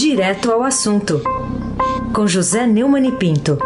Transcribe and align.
Direto 0.00 0.52
ao 0.52 0.62
assunto, 0.62 1.14
com 2.14 2.24
José 2.24 2.68
Neumann 2.68 3.08
e 3.08 3.18
Pinto. 3.18 3.58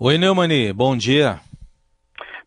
Oi, 0.00 0.18
Neumani, 0.18 0.72
bom 0.72 0.96
dia. 0.96 1.38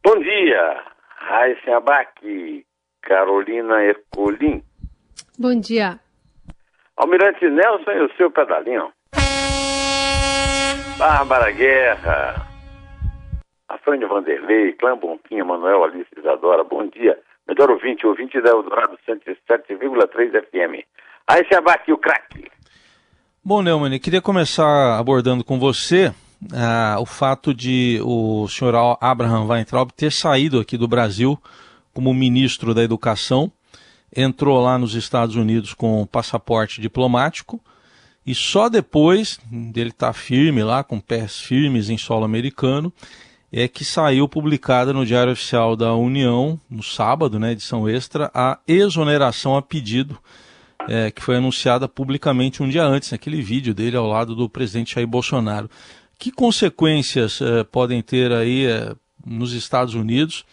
Bom 0.04 0.20
dia, 0.20 0.84
Raíssa 1.16 1.77
Abac, 1.77 2.66
Carolina 3.02 3.82
Ercolim. 3.84 4.61
Bom 5.39 5.57
dia. 5.57 5.97
Almirante 6.97 7.49
Nelson 7.49 7.91
e 7.91 8.02
o 8.02 8.13
seu 8.17 8.29
pedalinho. 8.31 8.91
Bárbara 10.97 11.52
Guerra, 11.52 12.36
Afrânio 13.70 14.09
Vanderlei, 14.09 14.73
Clã 14.73 14.97
Bonquinha, 14.97 15.45
Manuel 15.45 15.86
Alice 15.86 16.09
Isadora, 16.17 16.65
bom 16.65 16.86
dia. 16.88 17.17
Melhor 17.48 17.70
ouvinte, 17.70 18.05
ouvinte 18.08 18.41
da 18.41 18.49
Eldorado 18.49 18.98
107,3 19.08 20.31
FM. 20.45 20.85
Aí 21.27 21.45
se 21.48 21.55
abate 21.55 21.91
o 21.91 21.98
craque. 21.98 22.45
Bom, 23.44 23.62
Neumann, 23.62 23.99
queria 23.99 24.21
começar 24.21 24.98
abordando 24.98 25.44
com 25.44 25.59
você 25.59 26.12
ah, 26.54 26.98
o 26.99 27.05
fato 27.05 27.54
de 27.54 27.99
o 28.04 28.48
senhor 28.48 28.98
Abraham 28.99 29.45
Weintraub 29.45 29.91
ter 29.91 30.12
saído 30.12 30.59
aqui 30.59 30.77
do 30.77 30.88
Brasil 30.88 31.40
como 31.94 32.13
ministro 32.13 32.73
da 32.73 32.84
Educação, 32.84 33.52
entrou 34.16 34.62
lá 34.62 34.77
nos 34.77 34.96
Estados 34.96 35.35
Unidos 35.35 35.73
com 35.73 36.05
passaporte 36.05 36.82
diplomático 36.82 37.62
e 38.26 38.35
só 38.35 38.68
depois 38.68 39.40
dele 39.49 39.91
estar 39.91 40.07
tá 40.07 40.13
firme 40.13 40.63
lá, 40.63 40.84
com 40.84 40.99
pés 40.99 41.40
firmes 41.40 41.90
em 41.90 41.98
solo 41.98 42.26
americano, 42.26 42.91
é 43.58 43.70
que 43.70 43.86
saiu 43.86 44.27
publicada 44.27 44.91
no 44.91 45.05
Diário 45.05 45.32
Oficial 45.32 45.77
da 45.77 45.96
União, 45.96 46.59
no 46.70 46.84
sábado, 46.84 47.40
né, 47.40 47.54
edição 47.54 47.88
extra, 47.88 48.30
a 48.34 48.59
exoneração 48.68 49.55
a 49.55 49.62
pedido, 49.62 50.20
é, 50.90 51.10
que 51.10 51.21
foi 51.21 51.38
anunciada 51.38 51.88
publicamente 51.88 52.62
um 52.62 52.68
dia 52.68 52.84
antes, 52.84 53.13
naquele 53.13 53.41
vídeo 53.41 53.74
dele 53.74 53.96
ao 53.96 54.07
lado 54.07 54.35
do 54.35 54.49
presidente 54.49 54.96
Jair 54.96 55.07
Bolsonaro. 55.07 55.70
Que 56.20 56.34
consequências 56.34 57.41
é, 57.41 57.63
podem 57.63 58.02
ter 58.02 58.29
aí 58.34 58.66
é, 58.66 58.94
nos 59.26 59.54
Estados 59.54 59.96
Unidos 59.96 60.46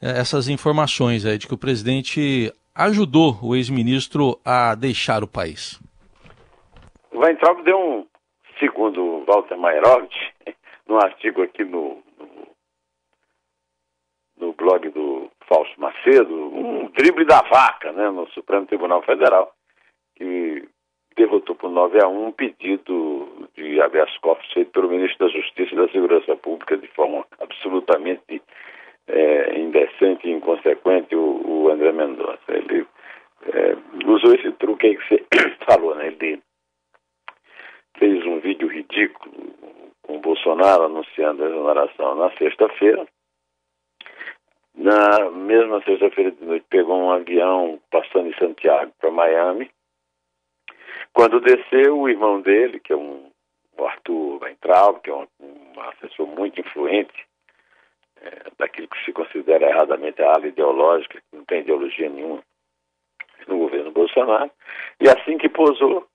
é, 0.00 0.20
essas 0.20 0.46
informações 0.46 1.24
aí 1.24 1.38
de 1.38 1.46
que 1.46 1.54
o 1.54 1.58
presidente 1.58 2.52
ajudou 2.74 3.38
o 3.42 3.56
ex-ministro 3.56 4.38
a 4.44 4.74
deixar 4.74 5.24
o 5.24 5.26
país? 5.26 5.80
O 7.10 7.20
Weintraub 7.20 7.64
deu 7.64 7.78
um, 7.78 8.06
segundo 8.60 9.24
Walter 9.26 9.56
Mairovich, 9.56 10.14
num 10.86 10.98
artigo 10.98 11.42
aqui 11.42 11.64
no, 11.64 12.04
no 14.38 14.52
blog 14.52 14.88
do 14.90 15.30
Fausto 15.48 15.80
Macedo, 15.80 16.34
um 16.34 16.90
drible 16.90 17.24
da 17.24 17.40
vaca 17.42 17.92
né, 17.92 18.10
no 18.10 18.28
Supremo 18.30 18.66
Tribunal 18.66 19.02
Federal, 19.02 19.52
que 20.16 20.68
derrotou 21.16 21.56
por 21.56 21.70
9 21.70 21.98
a 22.02 22.08
1 22.08 22.26
um 22.26 22.32
pedido 22.32 23.48
de 23.56 23.80
habeas 23.80 24.14
corpus 24.18 24.52
feito 24.52 24.70
pelo 24.70 24.90
ministro 24.90 25.26
da 25.26 25.32
Justiça 25.32 25.74
e 25.74 25.76
da 25.76 25.88
Segurança 25.88 26.36
Pública 26.36 26.76
de 26.76 26.86
forma 26.88 27.24
absolutamente 27.40 28.42
é, 29.08 29.58
indecente 29.58 30.28
e 30.28 30.32
inconsequente, 30.32 31.14
o, 31.14 31.42
o 31.64 31.70
André 31.70 31.92
Mendonça. 31.92 32.38
Ele 32.48 32.86
é, 33.52 33.76
usou 34.06 34.34
esse 34.34 34.52
truque 34.52 34.86
aí 34.86 34.96
que 34.96 35.08
você 35.08 35.24
falou, 35.64 35.94
né? 35.94 36.08
Ele 36.08 36.40
fez 37.98 38.24
um 38.26 38.40
vídeo 38.40 38.68
ridículo 38.68 39.32
com 40.02 40.16
o 40.16 40.20
Bolsonaro 40.20 40.84
anunciando 40.84 41.44
a 41.44 41.48
exoneração 41.48 42.14
na 42.16 42.30
sexta-feira, 42.36 43.06
na 44.86 45.30
mesma 45.32 45.82
sexta-feira 45.82 46.30
de 46.30 46.44
noite, 46.44 46.64
pegou 46.70 46.96
um 46.96 47.10
avião 47.10 47.80
passando 47.90 48.28
em 48.28 48.38
Santiago 48.38 48.92
para 49.00 49.10
Miami. 49.10 49.68
Quando 51.12 51.40
desceu, 51.40 51.98
o 51.98 52.08
irmão 52.08 52.40
dele, 52.40 52.78
que 52.78 52.92
é 52.92 52.96
um, 52.96 53.28
o 53.76 53.84
Arthur 53.84 54.38
Ventral, 54.38 55.00
que 55.00 55.10
é 55.10 55.14
um, 55.14 55.26
um 55.40 55.80
assessor 55.80 56.28
muito 56.28 56.60
influente, 56.60 57.26
é, 58.22 58.50
daquilo 58.56 58.86
que 58.86 59.04
se 59.04 59.12
considera 59.12 59.68
erradamente 59.68 60.22
a 60.22 60.34
ala 60.34 60.46
ideológica, 60.46 61.18
que 61.18 61.36
não 61.36 61.44
tem 61.44 61.62
ideologia 61.62 62.08
nenhuma 62.08 62.42
no 63.48 63.58
governo 63.58 63.90
Bolsonaro, 63.90 64.52
e 65.00 65.08
assim 65.08 65.36
que 65.36 65.48
posou, 65.48 66.06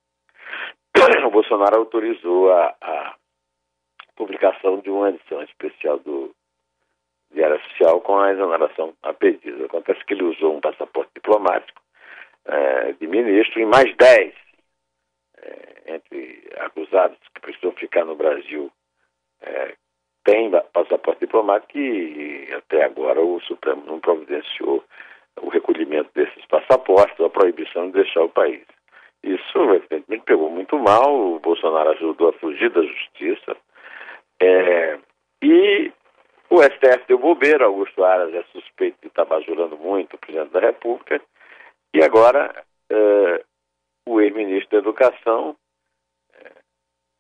o 1.28 1.30
Bolsonaro 1.30 1.78
autorizou 1.78 2.54
a, 2.54 2.74
a 2.80 3.16
publicação 4.16 4.80
de 4.80 4.90
uma 4.90 5.10
edição 5.10 5.42
especial 5.44 6.00
do 6.00 6.34
Diário 7.34 7.56
Oficial 7.58 8.02
com 8.02 8.18
a 8.18 8.32
exoneração 8.32 8.94
a 9.04 9.14
pedido. 9.14 9.66
Acontece 9.66 10.04
que 10.06 10.14
ele 10.14 10.24
usou 10.24 10.56
um 10.56 10.62
passaporte 10.62 11.12
diplomático 11.16 11.82
é, 12.46 12.94
de 12.94 13.08
ministro 13.08 13.60
e 13.60 13.66
mais 13.66 13.96
dez 13.96 14.34
é, 15.38 15.94
entre 15.96 16.50
acusados 16.58 17.18
que 17.34 17.42
precisam 17.42 17.72
ficar 17.74 18.06
no 18.06 18.16
Brasil 18.16 18.72
é, 19.42 19.76
passaporte 20.74 21.22
diplomático 21.22 21.78
e 21.78 22.48
até 22.54 22.84
agora 22.84 23.22
o 23.22 23.40
Supremo 23.42 23.84
não 23.86 24.00
providenciou 24.00 24.84
o 25.42 25.50
recolhimento 25.50 26.10
desses 26.14 26.46
passaportes, 26.46 27.20
a 27.20 27.30
proibição 27.30 27.88
de 27.88 27.94
deixar 27.94 28.24
o 28.24 28.30
país. 28.30 28.64
Isso, 29.24 29.58
evidentemente, 29.58 30.26
pegou 30.26 30.50
muito 30.50 30.78
mal, 30.78 31.14
o 31.14 31.40
Bolsonaro 31.40 31.92
ajudou 31.92 32.30
a 32.30 32.34
fugir 32.34 32.70
da 32.72 32.82
justiça, 32.82 33.56
é, 34.42 35.00
e 35.42 35.92
o 36.52 36.62
STF 36.62 37.06
deu 37.08 37.18
bobeira, 37.18 37.66
Augusto 37.66 38.04
Aras 38.04 38.34
é 38.34 38.44
suspeito 38.52 38.98
de 39.02 39.08
estar 39.08 39.24
bajulando 39.24 39.78
muito 39.78 40.16
o 40.16 40.20
presidente 40.20 40.52
da 40.52 40.60
República, 40.60 41.22
e 41.94 42.04
agora 42.04 42.66
é, 42.90 43.44
o 44.06 44.20
ex-ministro 44.20 44.70
da 44.72 44.78
Educação, 44.78 45.56
é, 46.34 46.52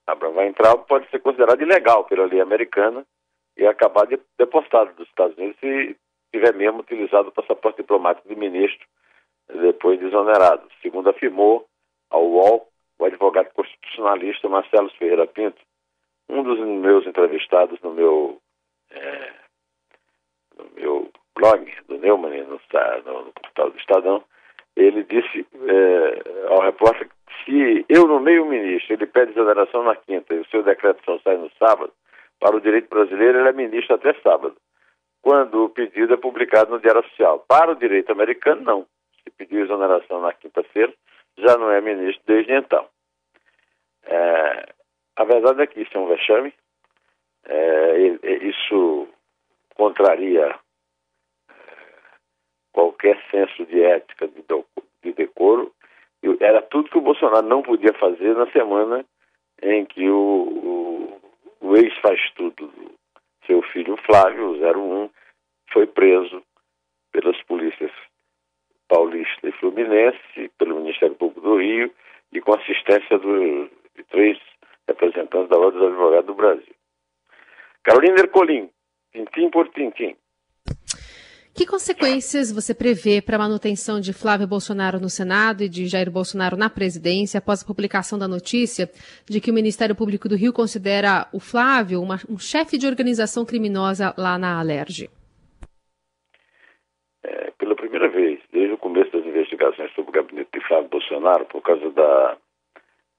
Abraham 0.07 0.35
Weintraub, 0.35 0.85
pode 0.85 1.09
ser 1.09 1.19
considerado 1.19 1.61
ilegal 1.61 2.03
pela 2.03 2.25
lei 2.25 2.41
americana 2.41 3.05
e 3.55 3.65
acabar 3.65 4.05
de, 4.05 4.19
deportado 4.37 4.93
dos 4.95 5.07
Estados 5.07 5.37
Unidos 5.37 5.57
se 5.61 5.95
tiver 6.33 6.53
mesmo 6.53 6.79
utilizado 6.79 7.29
o 7.29 7.33
passaporte 7.33 7.77
diplomático 7.77 8.27
de 8.27 8.35
ministro 8.35 8.85
depois 9.47 9.97
de 9.97 10.07
exonerado. 10.07 10.67
Segundo 10.81 11.09
afirmou 11.09 11.65
ao 12.09 12.25
UOL 12.25 12.67
o 12.99 13.05
advogado 13.05 13.49
constitucionalista 13.53 14.49
Marcelo 14.49 14.89
Ferreira 14.91 15.25
Pinto, 15.25 15.61
um 16.29 16.43
dos 16.43 16.59
meus 16.59 17.05
entrevistados 17.05 17.79
no 17.81 17.93
meu, 17.93 18.40
é, 18.91 19.33
no 20.57 20.69
meu 20.75 21.11
blog 21.35 21.73
do 21.87 21.97
Neumann, 21.97 22.43
no, 22.43 22.59
no, 23.05 23.25
no 23.25 23.33
portal 23.33 23.69
do 23.69 23.77
Estadão, 23.77 24.23
ele 24.75 25.03
disse 25.03 25.45
é, 25.67 26.47
ao 26.49 26.61
repórter 26.61 27.07
que 27.07 27.21
se 27.45 27.85
eu 27.89 28.07
nomeio 28.07 28.43
o 28.43 28.49
ministro, 28.49 28.93
ele 28.93 29.05
pede 29.07 29.31
exoneração 29.31 29.83
na 29.83 29.95
quinta 29.95 30.33
e 30.33 30.39
o 30.39 30.45
seu 30.47 30.63
decreto 30.63 31.03
só 31.03 31.19
sai 31.19 31.37
no 31.37 31.49
sábado, 31.57 31.91
para 32.39 32.55
o 32.55 32.61
direito 32.61 32.89
brasileiro 32.89 33.39
ele 33.39 33.49
é 33.49 33.53
ministro 33.53 33.95
até 33.95 34.13
sábado, 34.21 34.55
quando 35.21 35.65
o 35.65 35.69
pedido 35.69 36.13
é 36.13 36.17
publicado 36.17 36.71
no 36.71 36.79
Diário 36.79 37.01
Oficial. 37.01 37.45
Para 37.47 37.71
o 37.71 37.75
direito 37.75 38.11
americano, 38.11 38.61
não. 38.61 38.87
Se 39.23 39.29
pediu 39.29 39.63
exoneração 39.63 40.21
na 40.21 40.33
quinta-feira, 40.33 40.91
já 41.37 41.55
não 41.57 41.69
é 41.71 41.79
ministro 41.79 42.23
desde 42.25 42.53
então. 42.53 42.87
É, 44.03 44.73
a 45.15 45.23
verdade 45.23 45.61
é 45.61 45.67
que 45.67 45.81
isso 45.81 45.95
é 45.95 45.99
um 45.99 46.07
vexame. 46.07 46.53
É, 47.45 47.97
isso 48.43 49.07
contraria 49.75 50.45
é, 50.45 51.53
qualquer 52.71 53.21
senso 53.29 53.65
de 53.65 53.81
ética, 53.81 54.27
de, 54.27 54.43
de 55.03 55.13
decoro. 55.13 55.73
Era 56.39 56.61
tudo 56.61 56.89
que 56.89 56.97
o 56.97 57.01
Bolsonaro 57.01 57.47
não 57.47 57.61
podia 57.61 57.93
fazer 57.93 58.35
na 58.35 58.49
semana 58.51 59.05
em 59.61 59.85
que 59.85 60.07
o, 60.09 61.19
o, 61.61 61.67
o 61.67 61.77
ex-faz 61.77 62.19
tudo, 62.35 62.71
seu 63.45 63.61
filho 63.63 63.97
Flávio, 64.05 64.53
01, 64.53 65.09
foi 65.71 65.87
preso 65.87 66.43
pelas 67.11 67.41
polícias 67.43 67.91
paulista 68.87 69.47
e 69.47 69.51
fluminense, 69.53 70.51
pelo 70.57 70.75
Ministério 70.75 71.15
Público 71.15 71.41
do 71.41 71.57
Rio 71.57 71.91
e 72.33 72.41
com 72.41 72.53
assistência 72.53 73.17
do, 73.17 73.69
de 73.95 74.03
três 74.09 74.37
representantes 74.87 75.49
da 75.49 75.57
Ordem 75.57 75.79
dos 75.79 75.89
Advogados 75.89 76.25
do 76.25 76.33
Brasil. 76.33 76.75
Carolina 77.83 78.19
Ercolim, 78.19 78.69
tintim 79.11 79.49
por 79.49 79.67
tintim. 79.69 80.15
Que 81.53 81.65
consequências 81.65 82.51
você 82.51 82.73
prevê 82.73 83.21
para 83.21 83.35
a 83.35 83.39
manutenção 83.39 83.99
de 83.99 84.13
Flávio 84.13 84.47
Bolsonaro 84.47 85.01
no 85.01 85.09
Senado 85.09 85.63
e 85.63 85.69
de 85.69 85.85
Jair 85.85 86.09
Bolsonaro 86.09 86.55
na 86.55 86.69
presidência 86.69 87.39
após 87.39 87.61
a 87.61 87.67
publicação 87.67 88.17
da 88.17 88.27
notícia 88.27 88.89
de 89.29 89.41
que 89.41 89.51
o 89.51 89.53
Ministério 89.53 89.93
Público 89.93 90.29
do 90.29 90.35
Rio 90.35 90.53
considera 90.53 91.27
o 91.33 91.41
Flávio 91.41 92.01
uma, 92.01 92.15
um 92.29 92.39
chefe 92.39 92.77
de 92.77 92.87
organização 92.87 93.45
criminosa 93.45 94.13
lá 94.17 94.37
na 94.37 94.59
Alerj? 94.59 95.09
É, 97.23 97.51
pela 97.57 97.75
primeira 97.75 98.07
vez, 98.07 98.39
desde 98.53 98.73
o 98.73 98.77
começo 98.77 99.11
das 99.11 99.25
investigações 99.25 99.91
sobre 99.93 100.09
o 100.09 100.13
gabinete 100.13 100.49
de 100.53 100.65
Flávio 100.67 100.89
Bolsonaro, 100.89 101.45
por 101.45 101.61
causa 101.61 101.89
da 101.91 102.37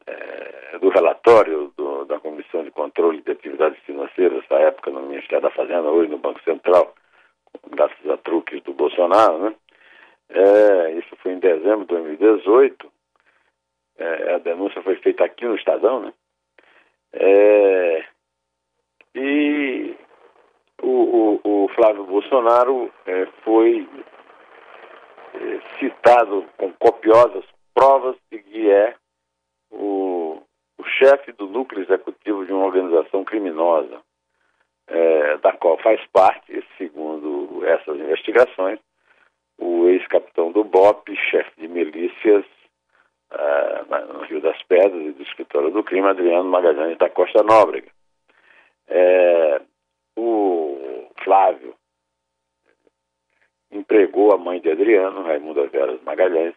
é, 0.06 0.78
do 0.78 0.88
relatório 0.88 1.72
do, 1.76 2.04
da 2.04 2.18
Comissão 2.18 2.64
de 2.64 2.70
Controle 2.70 3.22
de 3.22 3.30
Atividades 3.30 3.78
Financeiras, 3.84 4.44
na 4.50 4.58
época 4.58 4.90
no 4.90 5.02
Ministério 5.02 5.42
da 5.42 5.50
Fazenda, 5.50 5.88
hoje 5.88 6.10
no 6.10 6.18
Banco 6.18 6.42
Central, 6.42 6.94
graças 7.70 8.10
a 8.10 8.16
truques 8.16 8.62
do 8.62 8.72
Bolsonaro, 8.72 9.38
né? 9.38 9.54
É, 10.28 10.92
isso 10.92 11.14
foi 11.16 11.32
em 11.32 11.38
dezembro 11.38 11.80
de 11.80 11.94
2018. 11.94 12.90
É, 13.98 14.34
a 14.34 14.38
denúncia 14.38 14.82
foi 14.82 14.96
feita 14.96 15.24
aqui 15.24 15.44
no 15.44 15.54
Estadão, 15.54 16.00
né? 16.00 16.12
É, 17.12 18.04
e 19.14 19.94
o, 20.82 20.88
o, 20.88 21.40
o, 21.44 21.68
Flávio 21.74 22.04
Bolsonaro 22.04 22.90
foi 23.44 23.86
citado 25.78 26.46
com 26.56 26.72
copiosas 26.72 27.44
provas 27.74 28.16
de 28.30 28.38
que 28.38 28.70
é 28.70 28.94
o, 29.72 30.42
o 30.78 30.84
chefe 30.84 31.32
do 31.32 31.46
núcleo 31.46 31.82
executivo 31.82 32.44
de 32.44 32.52
uma 32.52 32.66
organização 32.66 33.24
criminosa, 33.24 34.00
é, 34.86 35.38
da 35.38 35.52
qual 35.52 35.78
faz 35.78 36.00
parte, 36.12 36.64
segundo 36.76 37.64
essas 37.66 37.96
investigações, 37.98 38.78
o 39.58 39.88
ex-capitão 39.88 40.52
do 40.52 40.64
BOP, 40.64 41.14
chefe 41.30 41.60
de 41.60 41.68
milícias 41.68 42.44
uh, 43.32 44.12
no 44.12 44.24
Rio 44.24 44.40
das 44.40 44.60
Pedras 44.64 45.00
e 45.02 45.12
do 45.12 45.22
escritório 45.22 45.70
do 45.70 45.84
crime, 45.84 46.08
Adriano 46.08 46.48
Magalhães 46.48 46.98
da 46.98 47.08
Costa 47.08 47.42
Nóbrega. 47.42 47.90
É, 48.88 49.60
o 50.16 51.08
Flávio 51.22 51.74
empregou 53.70 54.32
a 54.32 54.38
mãe 54.38 54.60
de 54.60 54.70
Adriano, 54.70 55.22
Raimunda 55.22 55.66
Veras 55.68 56.02
Magalhães, 56.02 56.54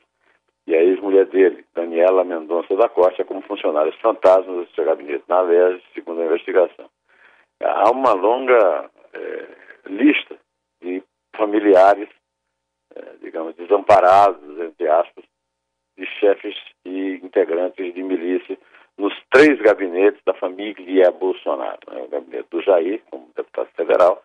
e 0.67 0.75
a 0.75 0.83
ex-mulher 0.83 1.25
dele, 1.27 1.63
Daniela 1.75 2.23
Mendonça 2.23 2.75
da 2.75 2.89
Costa, 2.89 3.23
como 3.23 3.41
funcionários 3.41 3.95
fantasmas 4.01 4.67
do 4.67 4.73
seu 4.73 4.85
gabinete 4.85 5.23
na 5.27 5.41
LERJ, 5.41 5.83
segundo 5.93 6.21
a 6.21 6.25
investigação. 6.25 6.89
Há 7.61 7.91
uma 7.91 8.13
longa 8.13 8.89
é, 9.13 9.47
lista 9.87 10.35
de 10.81 11.03
familiares, 11.37 12.09
é, 12.95 13.01
digamos, 13.21 13.55
desamparados, 13.55 14.59
entre 14.59 14.87
aspas, 14.87 15.23
de 15.97 16.05
chefes 16.19 16.55
e 16.83 17.19
integrantes 17.23 17.93
de 17.93 18.03
milícia 18.03 18.57
nos 18.97 19.13
três 19.29 19.59
gabinetes 19.59 20.21
da 20.25 20.33
família 20.33 21.11
Bolsonaro. 21.11 21.79
Né? 21.87 22.01
O 22.01 22.07
gabinete 22.07 22.47
do 22.49 22.61
Jair, 22.61 23.01
como 23.09 23.29
deputado 23.35 23.69
federal, 23.75 24.23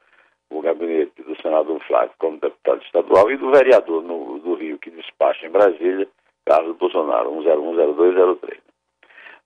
o 0.51 0.61
gabinete 0.61 1.23
do 1.23 1.41
senador 1.41 1.81
Flávio 1.87 2.13
como 2.19 2.39
deputado 2.39 2.83
estadual 2.83 3.31
e 3.31 3.37
do 3.37 3.51
vereador 3.51 4.03
no, 4.03 4.39
do 4.39 4.55
Rio, 4.55 4.79
que 4.79 4.91
despacha 4.91 5.47
em 5.47 5.51
Brasília, 5.51 6.09
Carlos 6.51 6.77
Bolsonaro, 6.79 7.31
1010203. 7.31 8.59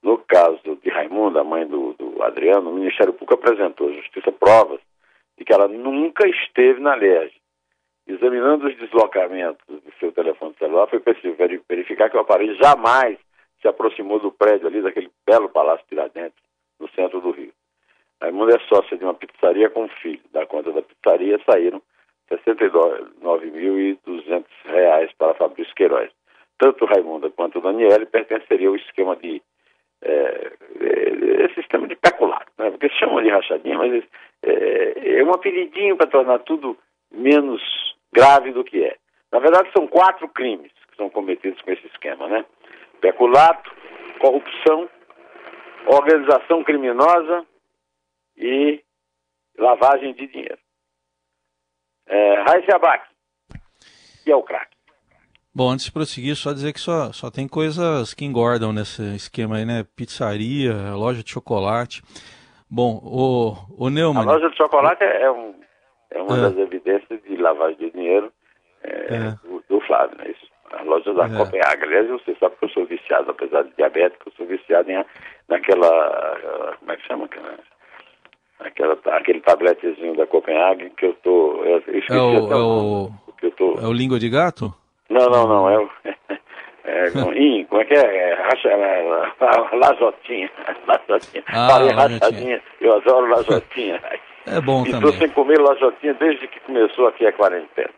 No 0.03 0.17
caso 0.17 0.59
de 0.83 0.89
Raimundo, 0.89 1.39
a 1.39 1.45
mãe 1.45 1.67
do, 1.67 1.93
do 1.99 2.23
Adriano, 2.23 2.71
o 2.71 2.73
Ministério 2.73 3.13
Público 3.13 3.35
apresentou 3.35 3.91
à 3.91 3.93
Justiça 3.93 4.33
provas 4.33 4.81
de 5.37 5.45
que 5.45 5.53
ela 5.53 5.69
nunca 5.69 6.27
esteve 6.27 6.81
na 6.81 6.95
LERJ. 6.95 7.35
Examinando 8.07 8.67
os 8.67 8.75
deslocamentos 8.79 9.63
do 9.69 9.93
seu 10.01 10.13
telefone 10.13 10.55
celular, 10.59 10.87
foi 10.87 11.01
possível 11.01 11.37
verificar 11.69 12.09
que 12.09 12.17
o 12.17 12.21
aparelho 12.21 12.57
jamais 12.57 13.19
se 13.61 13.69
aproximou 13.69 14.19
do 14.19 14.33
prédio 14.33 14.67
ali, 14.67 14.81
daquele 14.81 15.11
belo 15.27 15.51
Palácio 15.51 15.85
Tiradentes, 15.87 16.43
no 16.81 16.89
centro 16.91 17.21
do 17.21 17.33
Rio. 17.33 17.53
Raimundo 18.19 18.57
é 18.57 18.59
sócia 18.61 18.97
de 18.97 19.05
uma 19.05 19.13
pizzaria 19.13 19.69
com 19.69 19.87
filho. 20.01 20.23
Da 20.33 20.47
conta 20.47 20.73
da 20.73 20.81
pizzaria 20.81 21.39
saíram 21.45 21.83
R$ 22.31 22.39
69.200 22.47 25.11
para 25.19 25.35
Fabrício 25.35 25.75
Queiroz. 25.75 26.11
Tanto 26.59 26.85
Raimunda 26.85 27.31
quanto 27.31 27.61
Daniele 27.61 28.07
pertenceriam 28.07 28.73
ao 28.73 28.77
esquema 28.77 29.17
de 29.17 29.43
é, 30.03 30.53
é, 30.81 31.49
sistema 31.55 31.89
de 31.89 31.97
peculato, 31.97 32.51
né? 32.59 32.71
porque 32.71 32.89
se 32.91 32.99
chamam 32.99 33.23
de 33.23 33.31
rachadinha, 33.31 33.79
mas 33.79 34.05
é, 34.43 35.19
é 35.19 35.25
um 35.25 35.33
apelidinho 35.33 35.97
para 35.97 36.07
tornar 36.07 36.41
tudo 36.41 36.77
menos 37.11 37.63
grave 38.13 38.53
do 38.53 38.63
que 38.63 38.85
é. 38.85 38.97
Na 39.33 39.39
verdade, 39.39 39.71
são 39.77 39.87
quatro 39.87 40.29
crimes 40.29 40.73
que 40.91 40.97
são 40.97 41.11
cometidos 41.11 41.61
com 41.63 41.71
esse 41.71 41.87
esquema, 41.89 42.29
né? 42.29 42.45
Peculato, 43.01 43.75
corrupção, 44.21 44.89
organização 45.87 46.63
criminosa 46.63 47.45
e 48.37 48.83
lavagem 49.59 50.13
de 50.15 50.27
dinheiro. 50.27 50.59
É, 52.07 52.43
Raíssa 52.43 52.77
Abac, 52.77 53.09
que 54.23 54.31
é 54.31 54.37
o 54.37 54.43
craque. 54.43 54.74
Bom, 55.57 55.71
antes 55.71 55.85
de 55.85 55.93
prosseguir, 55.93 56.35
só 56.35 56.53
dizer 56.53 56.73
que 56.73 56.81
só, 56.81 57.13
só 57.13 57.31
tem 57.31 57.47
coisas 57.47 58.13
que 58.13 58.25
engordam 58.25 58.73
nesse 58.73 59.15
esquema 59.15 59.57
aí, 59.57 59.65
né? 59.65 59.87
Pizzaria, 59.95 60.75
loja 60.97 61.23
de 61.23 61.31
chocolate. 61.31 62.03
Bom, 62.69 62.99
o, 63.05 63.55
o 63.79 63.89
Neumann... 63.89 64.23
A 64.23 64.33
loja 64.33 64.51
de 64.51 64.57
chocolate 64.57 65.05
é, 65.05 65.31
um, 65.31 65.55
é 66.11 66.21
uma 66.21 66.39
é. 66.39 66.41
das 66.41 66.59
evidências 66.59 67.23
de 67.23 67.37
lavagem 67.37 67.77
de 67.77 67.91
dinheiro 67.93 68.33
é, 68.83 69.15
é. 69.15 69.49
Do, 69.49 69.63
do, 69.69 69.81
Flávio, 69.83 70.19
né? 70.19 70.33
Isso, 70.33 70.45
a 70.73 70.83
loja 70.83 71.15
da 71.15 71.27
é. 71.27 71.37
Copenhague. 71.37 71.85
Aliás, 71.85 72.09
você 72.09 72.35
sabe 72.41 72.57
que 72.57 72.65
eu 72.65 72.71
sou 72.71 72.85
viciado, 72.87 73.31
apesar 73.31 73.63
de 73.63 73.77
diabético, 73.77 74.29
eu 74.31 74.33
sou 74.37 74.47
viciado 74.47 74.91
em, 74.91 75.05
naquela... 75.49 76.77
Como 76.81 76.91
é 76.91 76.97
que 76.97 77.07
chama? 77.07 77.31
Aquela, 78.59 78.99
aquele 79.17 79.41
tabletezinho 79.41 80.17
da 80.17 80.27
Copenhague 80.27 80.91
que 80.97 81.07
eu 81.07 81.15
tô... 81.23 81.63
Eu, 81.63 81.81
eu 81.87 82.03
é 82.09 82.21
o, 82.21 82.53
é 82.53 82.57
o, 82.57 83.11
que 83.39 83.47
eu 83.47 83.51
tô... 83.53 83.79
é 83.79 83.87
o 83.87 83.93
língua 83.93 84.19
de 84.19 84.29
gato? 84.29 84.75
Não, 85.15 85.29
não, 85.31 85.47
não. 85.47 85.71
É, 85.71 85.89
é, 87.07 87.11
com, 87.11 87.23
como 87.69 87.81
é 87.81 87.85
que 87.85 87.95
é? 87.95 88.31
é 88.31 88.35
racha, 88.35 88.69
é, 88.69 89.77
lajotinha. 89.77 90.51
lajotinha. 90.89 91.45
Ah, 91.47 91.69
Falei 91.69 91.93
rachadinha. 91.93 92.61
Eu 92.81 92.97
adoro 92.97 93.29
lajotinha. 93.29 94.03
É 94.45 94.61
bom 94.61 94.85
e 94.85 94.91
também. 94.91 95.09
Estou 95.09 95.13
sem 95.13 95.29
comer 95.31 95.61
lajotinha 95.61 96.15
desde 96.15 96.49
que 96.49 96.59
começou 96.61 97.07
aqui 97.07 97.25
a 97.25 97.33
quarentena. 97.33 97.91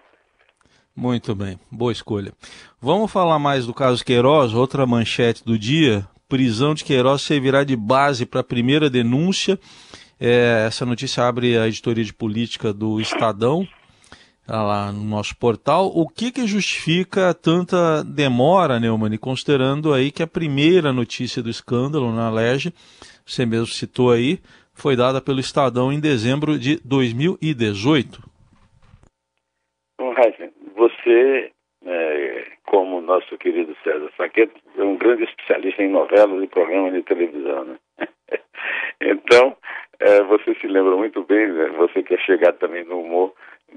Muito 0.95 1.35
bem, 1.35 1.59
boa 1.71 1.93
escolha. 1.93 2.33
Vamos 2.81 3.11
falar 3.11 3.39
mais 3.39 3.67
do 3.67 3.75
caso 3.75 4.05
Queiroz, 4.05 4.55
outra 4.55 4.87
manchete 4.87 5.45
do 5.45 5.59
dia. 5.59 6.07
Prisão 6.29 6.75
de 6.75 6.85
Queiroz 6.85 7.23
servirá 7.23 7.65
de 7.65 7.77
base 7.77 8.27
para 8.27 8.41
a 8.41 8.45
primeira 8.45 8.91
denúncia. 8.91 9.59
É, 10.19 10.65
essa 10.67 10.85
notícia 10.85 11.25
abre 11.25 11.57
a 11.57 11.67
editoria 11.67 12.05
de 12.05 12.15
política 12.15 12.73
do 12.73 13.01
Estadão. 13.01 13.67
Tá 14.47 14.63
lá 14.63 14.93
no 14.93 15.03
nosso 15.03 15.37
portal. 15.37 15.87
O 15.87 16.07
que, 16.09 16.31
que 16.31 16.47
justifica 16.47 17.35
tanta 17.35 18.05
demora, 18.05 18.79
Neumann, 18.79 19.19
considerando 19.19 19.93
aí 19.93 20.13
que 20.13 20.23
a 20.23 20.27
primeira 20.27 20.93
notícia 20.93 21.43
do 21.43 21.51
escândalo 21.51 22.13
na 22.13 22.31
LERJ, 22.31 22.73
você 23.27 23.45
mesmo 23.45 23.67
citou 23.67 24.13
aí, 24.13 24.39
foi 24.73 24.95
dada 24.95 25.21
pelo 25.21 25.41
Estadão 25.41 25.93
em 25.93 25.99
dezembro 25.99 26.57
de 26.57 26.79
2018? 26.85 28.23
Bom, 29.99 30.15
você, 30.77 31.51
é, 31.85 32.45
como 32.67 33.01
nosso 33.01 33.37
querido 33.39 33.77
César 33.83 34.11
Saqueto, 34.17 34.55
é 34.79 34.83
um 34.85 34.97
grande 34.97 35.25
especialista 35.25 35.83
em 35.83 35.91
novelas 35.91 36.41
e 36.45 36.47
programas 36.47 36.93
de 36.93 37.03
televisão, 37.03 37.65
né? 37.65 37.77
então, 39.01 39.57
é, 39.99 40.23
você 40.23 40.55
se 40.61 40.69
lembra 40.69 40.97
muito 40.97 41.25
bem, 41.25 41.49
né? 41.49 41.69
você 41.79 42.03
que 42.03 42.15
é 42.15 42.19
chegado 42.19 42.59
também 42.59 42.85
no 42.85 43.01
humor, 43.01 43.33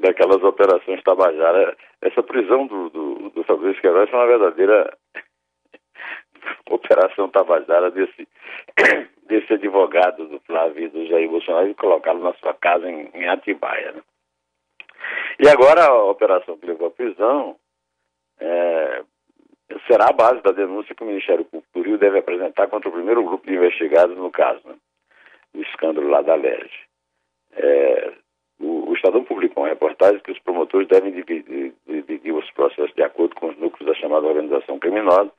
daquelas 0.10 0.44
operações 0.44 1.04
Tabajara. 1.04 1.78
Essa 2.02 2.24
prisão 2.24 2.66
do, 2.66 2.90
do, 2.90 3.30
do 3.30 3.44
Fabrício 3.44 3.82
Queiroz 3.82 4.10
foi 4.10 4.20
uma 4.20 4.28
verdadeira 4.28 4.98
operação 6.70 7.30
Tabajara 7.30 7.92
desse, 7.92 8.28
desse 9.28 9.54
advogado 9.54 10.28
do 10.28 10.40
Flávio 10.42 10.86
e 10.86 10.90
do 10.90 11.06
Jair 11.08 11.30
Bolsonaro 11.30 11.70
e 11.70 11.76
colocá-lo 11.76 12.24
na 12.24 12.34
sua 12.36 12.54
casa 12.56 12.90
em, 12.90 13.10
em 13.14 13.28
Atibaia. 13.28 13.92
Né? 13.94 14.02
E 15.40 15.48
agora 15.48 15.86
a 15.86 16.04
operação 16.06 16.58
que 16.58 16.66
levou 16.66 16.88
à 16.88 16.92
prisão 16.92 17.56
é, 18.40 19.04
será 19.88 20.10
a 20.10 20.14
base 20.14 20.42
da 20.42 20.52
denúncia 20.52 20.96
que 20.96 21.04
o 21.04 21.08
Ministério 21.08 21.46
Público 21.46 21.72
do 21.74 21.82
Rio 21.84 21.98
deve 21.98 22.20
apresentar 22.20 22.68
contra 22.68 22.90
o 22.90 22.94
primeiro 22.94 23.24
grupo 23.24 23.46
de 23.46 23.54
investigados 23.54 24.18
no 24.18 24.32
caso, 24.32 24.62
né? 24.66 24.76
o 25.54 25.62
escândalo 25.62 26.08
lá 26.10 26.22
da 26.22 26.36
LERJ. 26.36 26.72
É, 27.54 28.14
Estadão 29.00 29.24
publicou 29.24 29.64
uma 29.64 29.70
reportagem 29.70 30.20
que 30.20 30.32
os 30.32 30.40
promotores 30.40 30.88
devem 30.88 31.12
dividir, 31.12 31.74
dividir, 31.88 32.34
os 32.34 32.50
processos 32.52 32.94
de 32.94 33.02
acordo 33.02 33.34
com 33.36 33.48
os 33.48 33.58
núcleos 33.58 33.88
da 33.88 34.00
chamada 34.00 34.28
organização 34.28 34.78
criminosa 34.78 35.32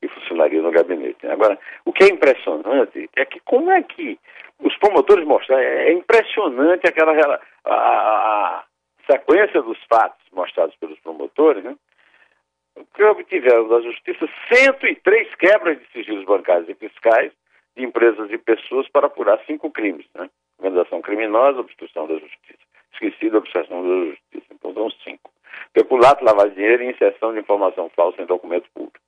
que 0.00 0.08
funcionaria 0.08 0.60
no 0.60 0.72
gabinete. 0.72 1.26
Agora, 1.26 1.58
o 1.84 1.92
que 1.92 2.04
é 2.04 2.08
impressionante 2.08 3.08
é 3.16 3.24
que 3.24 3.40
como 3.40 3.70
é 3.70 3.82
que 3.82 4.18
os 4.58 4.76
promotores 4.78 5.24
mostram, 5.24 5.58
é 5.58 5.92
impressionante 5.92 6.86
aquela 6.86 7.40
a, 7.64 7.74
a 7.74 8.64
sequência 9.10 9.62
dos 9.62 9.78
fatos 9.84 10.24
mostrados 10.32 10.74
pelos 10.76 10.98
promotores, 11.00 11.62
né? 11.62 11.76
que 12.94 13.04
obtiveram 13.04 13.68
da 13.68 13.80
Justiça 13.80 14.28
103 14.52 15.34
quebras 15.36 15.78
de 15.78 15.86
sigilos 15.92 16.24
bancários 16.24 16.68
e 16.68 16.74
fiscais 16.74 17.32
de 17.76 17.84
empresas 17.84 18.30
e 18.30 18.38
pessoas 18.38 18.88
para 18.88 19.06
apurar 19.06 19.40
cinco 19.46 19.70
crimes, 19.70 20.06
né? 20.14 20.28
Organização 20.58 21.00
criminosa, 21.00 21.60
obstrução 21.60 22.06
da 22.06 22.14
justiça. 22.14 22.73
Esquecido, 22.94 23.38
obstrução 23.38 23.82
da 23.82 24.06
justiça. 24.10 24.46
Então 24.52 24.72
são 24.72 24.90
cinco. 25.02 25.30
Peculato, 25.72 26.24
lavar 26.24 26.50
dinheiro 26.50 26.82
e 26.82 26.90
inserção 26.90 27.32
de 27.32 27.40
informação 27.40 27.90
falsa 27.90 28.22
em 28.22 28.26
documento 28.26 28.68
público. 28.74 28.98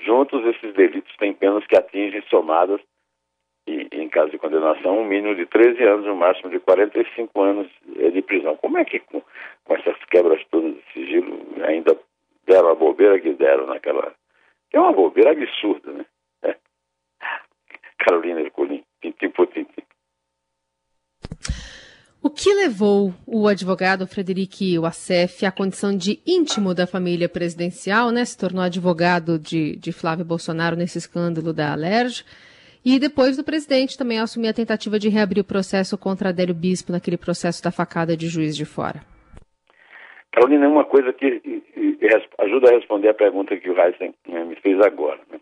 Juntos, 0.00 0.44
esses 0.44 0.74
delitos 0.74 1.14
têm 1.16 1.32
penas 1.32 1.66
que 1.66 1.76
atingem 1.76 2.22
somadas, 2.28 2.80
e, 3.66 3.88
em 3.92 4.08
caso 4.08 4.30
de 4.30 4.38
condenação, 4.38 5.00
um 5.00 5.04
mínimo 5.04 5.34
de 5.34 5.46
13 5.46 5.82
anos, 5.82 6.06
um 6.06 6.14
máximo 6.14 6.50
de 6.50 6.60
45 6.60 7.42
anos 7.42 7.68
de 7.84 8.22
prisão. 8.22 8.56
Como 8.56 8.78
é 8.78 8.84
que, 8.84 9.00
com, 9.00 9.20
com 9.64 9.74
essas 9.74 9.96
quebras 10.04 10.44
todas 10.50 10.74
de 10.74 10.82
sigilo, 10.92 11.46
ainda 11.64 11.98
deram 12.46 12.70
a 12.70 13.20
fizeram 13.20 13.66
naquela. 13.66 14.14
É 14.72 14.78
uma 14.78 14.92
bobeira 14.92 15.32
absurda, 15.32 15.92
né? 15.92 16.06
É. 16.42 16.56
Carolina 17.98 18.40
Ercolim, 18.40 18.84
tintim 19.02 19.30
por. 19.30 19.48
O 22.26 22.28
que 22.28 22.52
levou 22.52 23.14
o 23.24 23.46
advogado 23.46 24.04
Frederic 24.04 24.76
Wassef 24.80 25.46
à 25.46 25.52
condição 25.52 25.96
de 25.96 26.18
íntimo 26.26 26.74
da 26.74 26.84
família 26.84 27.28
presidencial, 27.28 28.10
né? 28.10 28.24
Se 28.24 28.36
tornou 28.36 28.64
advogado 28.64 29.38
de, 29.38 29.76
de 29.76 29.92
Flávio 29.92 30.24
Bolsonaro 30.24 30.74
nesse 30.74 30.98
escândalo 30.98 31.52
da 31.52 31.72
Alerj. 31.72 32.24
E 32.84 32.98
depois 32.98 33.36
do 33.36 33.44
presidente 33.44 33.96
também 33.96 34.18
assumir 34.18 34.48
a 34.48 34.52
tentativa 34.52 34.98
de 34.98 35.08
reabrir 35.08 35.40
o 35.40 35.46
processo 35.46 35.96
contra 35.96 36.30
Adélio 36.30 36.52
Bispo 36.52 36.90
naquele 36.90 37.16
processo 37.16 37.62
da 37.62 37.70
facada 37.70 38.16
de 38.16 38.26
juiz 38.26 38.56
de 38.56 38.64
fora. 38.64 39.02
Carolina, 40.32 40.66
uma 40.66 40.84
coisa 40.84 41.12
que 41.12 41.62
ajuda 42.38 42.70
a 42.70 42.74
responder 42.74 43.10
a 43.10 43.14
pergunta 43.14 43.56
que 43.56 43.70
o 43.70 43.80
Heisen 43.80 44.12
né, 44.26 44.42
me 44.42 44.56
fez 44.56 44.80
agora. 44.80 45.20
Né? 45.30 45.38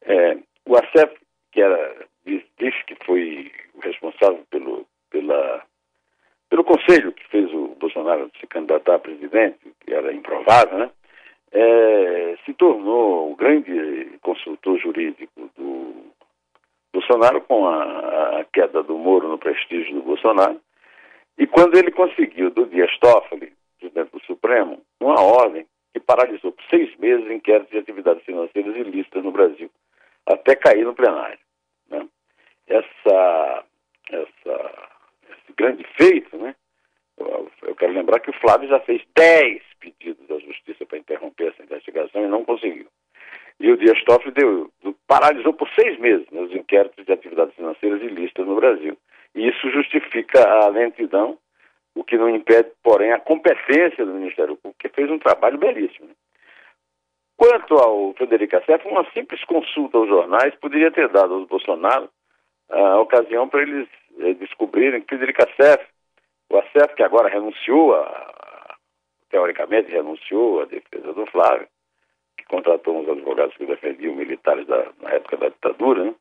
É, 0.00 0.38
o 0.64 0.76
ACEP, 0.76 1.14
que 1.52 1.60
era, 1.60 1.94
disse 2.24 2.86
que 2.86 2.96
foi 3.04 3.52
o 3.74 3.80
responsável 3.80 4.42
pelo, 4.50 4.86
pela, 5.10 5.62
pelo 6.50 6.64
conselho 6.64 7.12
que 7.12 7.26
fez 7.28 7.50
o 7.54 7.76
Bolsonaro 7.78 8.30
se 8.38 8.46
candidatar 8.46 8.96
a 8.96 8.98
presidente, 8.98 9.58
que 9.80 9.94
era 9.94 10.12
improvável, 10.12 10.78
né? 10.78 10.90
É, 11.52 12.36
se 12.44 12.52
tornou 12.54 13.32
o 13.32 13.36
grande 13.36 14.18
consultor 14.20 14.78
jurídico 14.78 15.50
do 15.56 16.10
Bolsonaro 16.92 17.40
com 17.42 17.66
a, 17.66 18.40
a, 18.40 18.44
queda 18.52 18.82
do 18.82 18.96
Moro 18.96 19.28
no 19.28 19.38
prestígio 19.38 19.94
do 19.94 20.02
Bolsonaro. 20.02 20.60
E 21.38 21.46
quando 21.46 21.76
ele 21.76 21.90
conseguiu 21.90 22.50
do 22.50 22.66
Dias 22.66 22.96
Toffoli, 22.98 23.52
presidente 23.80 24.10
do 24.12 24.20
Supremo, 24.24 24.80
uma 25.00 25.20
ordem 25.20 25.66
que 25.92 25.98
paralisou 25.98 26.52
por 26.52 26.64
seis 26.68 26.94
meses 26.98 27.28
inquéritos 27.30 27.70
de 27.70 27.78
atividades 27.78 28.24
financeiras 28.24 28.76
ilícitas 28.76 29.24
no 29.24 29.32
Brasil, 29.32 29.70
até 30.26 30.54
cair 30.54 30.84
no 30.84 30.94
plenário. 30.94 31.38
Né? 31.88 32.06
Essa, 32.68 33.64
essa, 34.10 34.89
grande 35.56 35.84
feito, 35.96 36.36
né? 36.36 36.54
Eu, 37.62 37.74
quero 37.76 37.92
lembrar 37.92 38.20
que 38.20 38.30
o 38.30 38.40
Flávio 38.40 38.68
já 38.68 38.80
fez 38.80 39.02
dez 39.14 39.62
pedidos 39.78 40.30
à 40.30 40.38
Justiça 40.38 40.86
para 40.86 40.98
interromper 40.98 41.48
essa 41.48 41.62
investigação 41.62 42.24
e 42.24 42.28
não 42.28 42.44
conseguiu. 42.44 42.86
E 43.58 43.70
o 43.70 43.76
Dias 43.76 44.02
Toffoli 44.04 44.32
deu, 44.32 44.70
paralisou 45.06 45.52
por 45.52 45.68
seis 45.78 45.98
meses 45.98 46.26
né, 46.30 46.40
os 46.40 46.52
inquéritos 46.52 47.04
de 47.04 47.12
atividades 47.12 47.54
financeiras 47.54 48.00
ilícitas 48.00 48.46
no 48.46 48.56
Brasil. 48.56 48.96
E 49.34 49.48
isso 49.48 49.70
justifica 49.70 50.42
a 50.42 50.68
lentidão 50.68 51.38
o 51.94 52.04
que 52.04 52.16
não 52.16 52.28
impede, 52.28 52.70
porém, 52.82 53.12
a 53.12 53.20
competência 53.20 54.06
do 54.06 54.14
Ministério 54.14 54.56
Público, 54.56 54.78
que 54.78 54.88
fez 54.88 55.10
um 55.10 55.18
trabalho 55.18 55.58
belíssimo. 55.58 56.08
Quanto 57.36 57.74
ao 57.74 58.14
Frederico 58.14 58.56
Assef, 58.56 58.86
uma 58.86 59.04
simples 59.12 59.42
consulta 59.44 59.98
aos 59.98 60.08
jornais 60.08 60.54
poderia 60.56 60.90
ter 60.90 61.08
dado 61.08 61.34
aos 61.34 61.48
Bolsonaro 61.48 62.08
a 62.70 63.00
ocasião 63.00 63.48
para 63.48 63.62
eles 63.62 63.88
eh, 64.20 64.34
descobrirem 64.34 65.00
que 65.00 65.08
Frederico 65.08 65.42
Assef, 65.42 65.84
o 66.50 66.58
Assef 66.58 66.94
que 66.94 67.02
agora 67.02 67.28
renunciou, 67.28 67.94
a, 67.94 68.76
teoricamente 69.30 69.90
renunciou 69.90 70.62
à 70.62 70.64
defesa 70.64 71.12
do 71.12 71.26
Flávio, 71.26 71.68
que 72.36 72.44
contratou 72.44 72.98
uns 72.98 73.08
advogados 73.08 73.56
que 73.56 73.66
defendiam 73.66 74.14
militares 74.14 74.66
da, 74.66 74.86
na 75.00 75.10
época 75.10 75.36
da 75.36 75.48
ditadura, 75.48 76.04
né? 76.04 76.14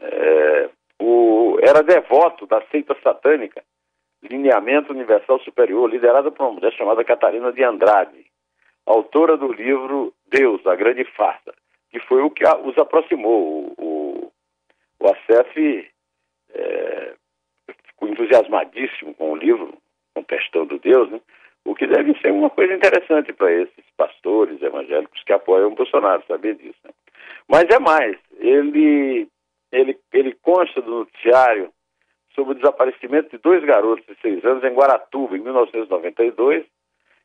é, 0.00 0.70
o, 1.00 1.58
era 1.62 1.82
devoto 1.82 2.46
da 2.46 2.62
seita 2.70 2.96
satânica 3.02 3.62
Lineamento 4.22 4.92
Universal 4.92 5.40
Superior, 5.40 5.88
liderada 5.88 6.30
por 6.30 6.44
uma 6.44 6.54
mulher 6.54 6.72
chamada 6.72 7.04
Catarina 7.04 7.52
de 7.52 7.62
Andrade, 7.62 8.26
autora 8.84 9.36
do 9.36 9.52
livro 9.52 10.12
Deus, 10.26 10.66
a 10.66 10.74
Grande 10.74 11.04
Farsa, 11.04 11.54
que 11.90 12.00
foi 12.00 12.22
o 12.22 12.30
que 12.30 12.44
os 12.44 12.76
aproximou. 12.78 13.74
O, 13.78 13.85
o, 15.00 15.06
Acef 15.08 15.90
é, 16.54 17.14
ficou 17.86 18.08
entusiasmadíssimo 18.08 19.14
com 19.14 19.32
o 19.32 19.36
livro, 19.36 19.76
contestando 20.14 20.78
Deus, 20.78 21.10
né? 21.10 21.20
o 21.64 21.74
que 21.74 21.86
deve 21.86 22.18
ser 22.20 22.30
uma 22.30 22.48
coisa 22.48 22.72
interessante 22.74 23.32
para 23.32 23.52
esses 23.52 23.84
pastores 23.96 24.62
evangélicos 24.62 25.22
que 25.24 25.32
apoiam 25.32 25.72
o 25.72 25.74
Bolsonaro, 25.74 26.22
saber 26.26 26.54
disso. 26.54 26.78
Né? 26.84 26.90
Mas 27.48 27.64
é 27.64 27.78
mais, 27.78 28.16
ele, 28.38 29.28
ele, 29.72 29.98
ele 30.12 30.32
consta 30.42 30.80
do 30.80 31.00
noticiário 31.00 31.70
sobre 32.34 32.52
o 32.52 32.56
desaparecimento 32.56 33.30
de 33.30 33.38
dois 33.42 33.64
garotos 33.64 34.04
de 34.06 34.14
seis 34.20 34.44
anos 34.44 34.62
em 34.62 34.74
Guaratuba, 34.74 35.36
em 35.36 35.40
1992, 35.40 36.64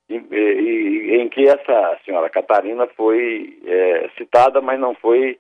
em, 0.10 0.28
em, 0.32 1.22
em 1.22 1.30
que 1.30 1.48
essa 1.48 2.00
senhora 2.04 2.30
Catarina 2.30 2.88
foi 2.88 3.60
é, 3.66 4.10
citada, 4.18 4.62
mas 4.62 4.80
não 4.80 4.96
foi, 4.96 5.38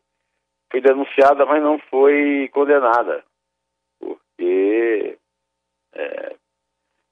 foi 0.71 0.79
denunciada, 0.79 1.45
mas 1.45 1.61
não 1.61 1.77
foi 1.77 2.49
condenada, 2.53 3.23
porque 3.99 5.17
é, 5.93 6.35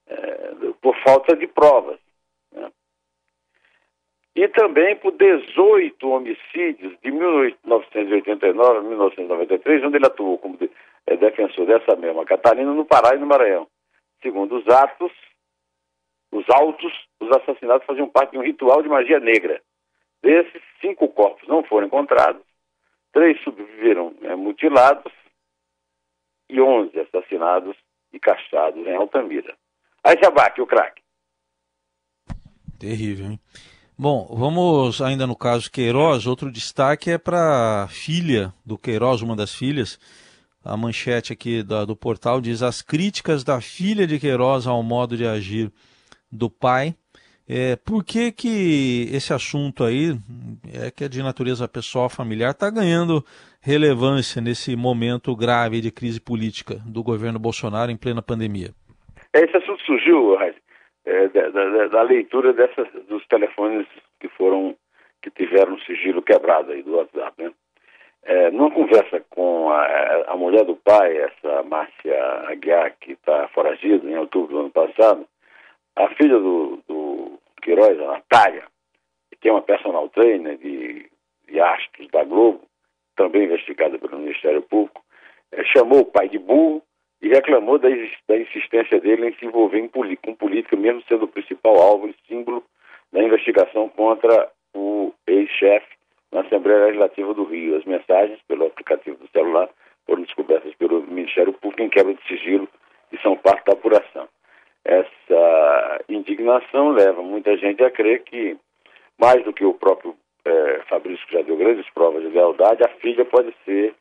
é, 0.08 0.54
por 0.80 0.96
falta 1.04 1.36
de 1.36 1.46
provas. 1.46 2.00
Né? 2.52 2.72
E 4.34 4.48
também 4.48 4.96
por 4.96 5.12
18 5.12 6.08
homicídios 6.08 6.98
de 7.02 7.10
1989 7.10 8.78
a 8.78 8.82
1993, 8.82 9.84
onde 9.84 9.96
ele 9.96 10.06
atuou 10.06 10.38
como 10.38 10.58
é 11.06 11.16
defensor 11.16 11.66
dessa 11.66 11.94
mesma 11.96 12.24
Catarina 12.24 12.72
no 12.72 12.86
Pará 12.86 13.14
e 13.14 13.18
no 13.18 13.26
Maranhão. 13.26 13.66
Segundo 14.22 14.56
os 14.56 14.68
atos, 14.68 15.12
os 16.32 16.48
autos, 16.48 16.92
os 17.20 17.30
assassinatos 17.36 17.86
faziam 17.86 18.08
parte 18.08 18.32
de 18.32 18.38
um 18.38 18.42
ritual 18.42 18.82
de 18.82 18.88
magia 18.88 19.20
negra. 19.20 19.60
Desses, 20.22 20.62
cinco 20.80 21.08
corpos 21.08 21.46
não 21.48 21.62
foram 21.64 21.86
encontrados, 21.86 22.42
três 23.12 23.40
sobreviveram 23.42 24.14
é, 24.22 24.34
mutilados 24.34 25.12
e 26.48 26.60
onze 26.60 26.98
assassinados 27.00 27.76
e 28.12 28.18
castrados 28.18 28.84
em 28.86 28.94
Altamira. 28.94 29.56
Aí 30.02 30.16
abate 30.24 30.60
o 30.60 30.66
craque. 30.66 31.02
Terrível, 32.78 33.26
hein? 33.26 33.40
Bom, 33.96 34.26
vamos 34.34 35.02
ainda 35.02 35.26
no 35.26 35.36
caso 35.36 35.70
Queiroz. 35.70 36.26
Outro 36.26 36.50
destaque 36.50 37.10
é 37.10 37.18
para 37.18 37.82
a 37.82 37.88
filha 37.88 38.52
do 38.64 38.78
Queiroz, 38.78 39.20
uma 39.20 39.36
das 39.36 39.54
filhas, 39.54 39.98
a 40.64 40.76
manchete 40.76 41.32
aqui 41.32 41.62
da, 41.62 41.84
do 41.84 41.94
portal 41.94 42.40
diz 42.40 42.62
as 42.62 42.80
críticas 42.80 43.44
da 43.44 43.60
filha 43.60 44.06
de 44.06 44.18
Queiroz 44.18 44.66
ao 44.66 44.82
modo 44.82 45.16
de 45.16 45.26
agir 45.26 45.70
do 46.32 46.48
pai. 46.48 46.94
É, 47.52 47.74
por 47.74 48.04
que, 48.04 48.30
que 48.30 49.10
esse 49.12 49.32
assunto 49.32 49.82
aí, 49.82 50.12
é 50.72 50.88
que 50.88 51.02
é 51.02 51.08
de 51.08 51.20
natureza 51.20 51.66
pessoal, 51.66 52.08
familiar, 52.08 52.52
está 52.52 52.70
ganhando 52.70 53.24
relevância 53.60 54.40
nesse 54.40 54.76
momento 54.76 55.34
grave 55.34 55.80
de 55.80 55.90
crise 55.90 56.20
política 56.20 56.76
do 56.86 57.02
governo 57.02 57.40
Bolsonaro 57.40 57.90
em 57.90 57.96
plena 57.96 58.22
pandemia? 58.22 58.70
Esse 59.34 59.56
assunto 59.56 59.82
surgiu 59.82 60.38
é, 61.04 61.28
da, 61.28 61.48
da, 61.48 61.88
da, 61.88 62.02
leitura 62.02 62.52
dessas, 62.52 62.86
dos 63.08 63.26
telefones 63.26 63.84
que 64.20 64.28
foram 64.28 64.76
que 65.20 65.30
tiveram 65.30 65.76
sigilo 65.80 66.22
quebrado 66.22 66.70
aí 66.70 66.84
do 66.84 66.98
WhatsApp, 66.98 67.42
né? 67.42 67.50
É, 68.22 68.50
numa 68.52 68.70
conversa 68.70 69.20
com 69.28 69.70
a, 69.70 70.24
a, 70.28 70.36
mulher 70.36 70.64
do 70.64 70.76
pai, 70.76 71.16
essa 71.16 71.62
Márcia 71.64 72.16
Aguiar, 72.48 72.94
que 73.00 73.12
está 73.12 73.48
foragida 73.48 74.08
em 74.08 74.16
outubro 74.16 74.52
do 74.52 74.60
ano 74.60 74.70
passado, 74.70 75.26
a 75.96 76.08
filha 76.14 76.38
do, 76.38 76.78
do 76.86 76.99
Queiroz, 77.60 77.98
a 78.00 78.06
Natália, 78.06 78.64
que 79.40 79.48
é 79.48 79.52
uma 79.52 79.62
personal 79.62 80.08
trainer 80.08 80.56
de, 80.58 81.10
de 81.48 81.60
astros 81.60 82.08
da 82.08 82.24
Globo, 82.24 82.62
também 83.16 83.44
investigada 83.44 83.98
pelo 83.98 84.18
Ministério 84.18 84.62
Público, 84.62 85.02
é, 85.52 85.64
chamou 85.64 86.00
o 86.00 86.06
pai 86.06 86.28
de 86.28 86.38
burro 86.38 86.82
e 87.22 87.28
reclamou 87.28 87.78
da, 87.78 87.88
da 88.28 88.36
insistência 88.36 89.00
dele 89.00 89.28
em 89.28 89.34
se 89.34 89.44
envolver 89.44 89.78
em, 89.78 89.88
com 89.88 90.34
política, 90.34 90.76
mesmo 90.76 91.02
sendo 91.08 91.24
o 91.24 91.28
principal 91.28 91.76
alvo 91.80 92.08
e 92.08 92.14
símbolo 92.26 92.64
da 93.12 93.22
investigação 93.22 93.88
contra 93.88 94.50
o 94.74 95.12
ex-chefe 95.26 95.88
na 96.32 96.40
Assembleia 96.40 96.86
Legislativa 96.86 97.34
do 97.34 97.44
Rio. 97.44 97.76
As 97.76 97.84
mensagens 97.84 98.40
pelo 98.46 98.66
aplicativo 98.66 99.16
do 99.16 99.28
celular 99.30 99.68
foram 100.06 100.22
descobertas 100.22 100.74
pelo 100.76 101.02
Ministério 101.02 101.52
Público 101.52 101.82
em 101.82 101.90
quebra 101.90 102.14
de 102.14 102.22
sigilo 102.26 102.68
e 103.12 103.18
são 103.18 103.36
parte 103.36 103.64
da 103.66 103.72
apuração. 103.72 104.28
Essa 104.84 106.00
indignação 106.08 106.90
leva 106.90 107.22
muita 107.22 107.56
gente 107.56 107.82
a 107.82 107.90
crer 107.90 108.22
que, 108.24 108.56
mais 109.18 109.44
do 109.44 109.52
que 109.52 109.64
o 109.64 109.74
próprio 109.74 110.16
é, 110.44 110.80
Fabrício, 110.88 111.24
já 111.30 111.42
deu 111.42 111.56
grandes 111.56 111.88
provas 111.90 112.22
de 112.22 112.28
lealdade, 112.28 112.82
a 112.82 112.88
filha 113.00 113.24
pode 113.24 113.54
ser 113.64 113.94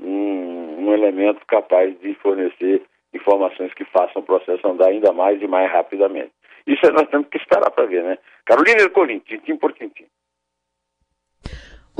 um, 0.00 0.86
um 0.86 0.94
elemento 0.94 1.44
capaz 1.46 1.98
de 2.00 2.14
fornecer 2.14 2.82
informações 3.12 3.74
que 3.74 3.84
façam 3.86 4.22
o 4.22 4.24
processo 4.24 4.66
andar 4.66 4.88
ainda 4.88 5.12
mais 5.12 5.42
e 5.42 5.46
mais 5.46 5.70
rapidamente. 5.70 6.32
Isso 6.66 6.86
é 6.86 6.90
nós 6.90 7.08
temos 7.08 7.28
que 7.28 7.38
esperar 7.38 7.70
para 7.70 7.86
ver, 7.86 8.04
né? 8.04 8.18
Carolina 8.44 8.82
Ercolim, 8.82 9.18
tintim 9.20 9.56
por 9.56 9.72
tintim. 9.72 10.06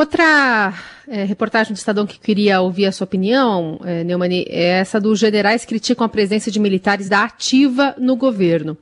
Outra 0.01 0.73
é, 1.07 1.25
reportagem 1.25 1.75
do 1.75 1.77
Estadão 1.77 2.07
que 2.07 2.19
queria 2.19 2.63
ouvir 2.63 2.87
a 2.87 2.93
sua 2.93 3.05
opinião, 3.05 3.79
é, 3.85 4.03
Neumani, 4.03 4.47
é 4.49 4.81
essa 4.81 4.99
dos 4.99 5.19
generais 5.19 5.67
criticam 5.67 6.07
a 6.07 6.09
presença 6.09 6.51
de 6.51 6.59
militares 6.59 7.07
da 7.07 7.23
ativa 7.23 7.95
no 7.99 8.17
governo. 8.17 8.79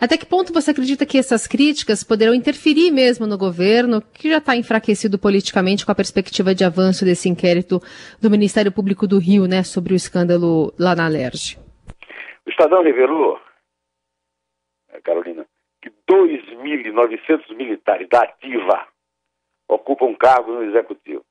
Até 0.00 0.16
que 0.16 0.24
ponto 0.24 0.54
você 0.54 0.70
acredita 0.70 1.04
que 1.04 1.18
essas 1.18 1.46
críticas 1.46 2.02
poderão 2.02 2.32
interferir 2.32 2.90
mesmo 2.90 3.26
no 3.26 3.36
governo, 3.36 4.00
que 4.00 4.30
já 4.30 4.38
está 4.38 4.56
enfraquecido 4.56 5.18
politicamente 5.18 5.84
com 5.84 5.92
a 5.92 5.94
perspectiva 5.94 6.54
de 6.54 6.64
avanço 6.64 7.04
desse 7.04 7.28
inquérito 7.28 7.78
do 8.18 8.30
Ministério 8.30 8.72
Público 8.72 9.06
do 9.06 9.18
Rio, 9.18 9.46
né, 9.46 9.62
sobre 9.62 9.92
o 9.92 9.96
escândalo 9.96 10.72
lá 10.78 10.96
na 10.96 11.04
Alerj? 11.04 11.58
O 12.46 12.48
Estadão 12.48 12.82
revelou, 12.82 13.38
Carolina, 15.04 15.44
que 15.82 15.90
2.900 16.10 17.54
militares 17.54 18.08
da 18.08 18.20
ativa 18.22 18.93
ocupam 19.74 20.14
cargos 20.14 20.54
no 20.54 20.64
Executivo. 20.64 21.24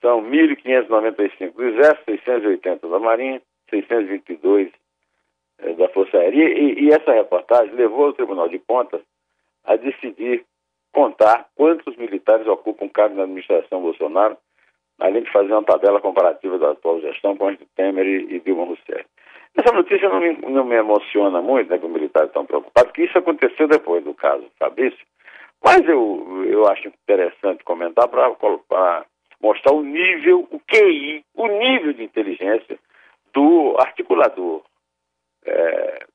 São 0.00 0.22
1.595 0.22 1.52
do 1.52 1.64
Exército, 1.64 2.04
680 2.06 2.88
da 2.88 2.98
Marinha, 2.98 3.42
622 3.70 4.70
eh, 5.58 5.72
da 5.74 5.88
Força 5.88 6.18
Aérea. 6.18 6.48
E, 6.48 6.84
e, 6.84 6.92
essa 6.92 7.12
reportagem 7.12 7.74
levou 7.74 8.08
o 8.08 8.12
Tribunal 8.12 8.48
de 8.48 8.58
Contas 8.60 9.00
a 9.64 9.76
decidir 9.76 10.44
contar 10.92 11.48
quantos 11.54 11.96
militares 11.96 12.46
ocupam 12.46 12.88
cargos 12.88 13.16
na 13.16 13.24
administração 13.24 13.82
Bolsonaro, 13.82 14.36
além 14.98 15.22
de 15.22 15.32
fazer 15.32 15.52
uma 15.52 15.62
tabela 15.62 16.00
comparativa 16.00 16.58
da 16.58 16.70
atual 16.70 17.00
gestão 17.00 17.36
com 17.36 17.48
as 17.48 17.58
de 17.58 17.66
Temer 17.76 18.06
e, 18.06 18.36
e 18.36 18.40
Dilma 18.40 18.64
Rousseff. 18.64 19.04
Essa 19.56 19.74
notícia 19.74 20.08
não 20.08 20.20
me, 20.20 20.32
não 20.36 20.64
me 20.64 20.76
emociona 20.76 21.42
muito, 21.42 21.70
né, 21.70 21.78
que 21.78 21.86
os 21.86 21.92
militares 21.92 22.28
estão 22.28 22.46
preocupados, 22.46 22.90
porque 22.90 23.04
isso 23.04 23.18
aconteceu 23.18 23.66
depois 23.66 24.04
do 24.04 24.14
caso 24.14 24.44
Fabrício, 24.58 25.04
mas 25.62 25.86
eu, 25.88 26.44
eu 26.46 26.66
acho 26.68 26.88
interessante 26.88 27.64
comentar 27.64 28.08
para 28.08 29.04
mostrar 29.40 29.72
o 29.72 29.82
nível, 29.82 30.46
o 30.50 30.60
QI, 30.60 31.24
o 31.34 31.46
nível 31.46 31.92
de 31.92 32.04
inteligência 32.04 32.78
do 33.32 33.76
articulador 33.78 34.62
é, 35.44 36.06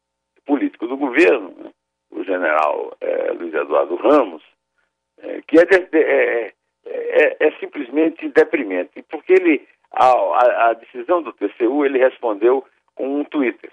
político 0.46 0.88
do 0.88 0.98
governo, 0.98 1.54
né, 1.58 1.72
o 2.12 2.24
general 2.24 2.96
é, 3.02 3.32
Luiz 3.32 3.54
Eduardo 3.54 3.96
Ramos, 3.96 4.44
é, 5.20 5.42
que 5.48 5.58
é, 5.58 5.66
de, 5.66 5.98
é, 5.98 6.54
é, 6.86 7.48
é, 7.48 7.52
simplesmente 7.60 8.28
deprimente, 8.30 9.04
porque 9.10 9.34
ele, 9.34 9.68
a, 9.92 10.06
a, 10.06 10.70
a, 10.70 10.74
decisão 10.74 11.22
do 11.22 11.34
TCU, 11.34 11.86
ele 11.86 11.98
respondeu 11.98 12.66
com 12.96 13.20
um 13.20 13.24
Twitter, 13.24 13.72